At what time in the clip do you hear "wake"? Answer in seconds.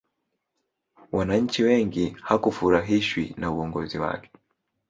3.97-4.31